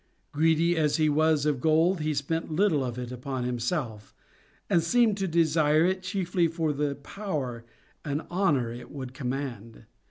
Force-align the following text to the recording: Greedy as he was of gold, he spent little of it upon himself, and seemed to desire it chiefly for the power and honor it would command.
Greedy 0.31 0.75
as 0.75 0.97
he 0.97 1.09
was 1.09 1.45
of 1.45 1.61
gold, 1.61 1.99
he 1.99 2.15
spent 2.15 2.51
little 2.51 2.83
of 2.83 2.97
it 2.97 3.11
upon 3.11 3.43
himself, 3.43 4.15
and 4.67 4.81
seemed 4.81 5.15
to 5.17 5.27
desire 5.27 5.85
it 5.85 6.01
chiefly 6.01 6.47
for 6.47 6.73
the 6.73 6.95
power 6.95 7.63
and 8.03 8.23
honor 8.31 8.71
it 8.73 8.89
would 8.89 9.13
command. 9.13 9.85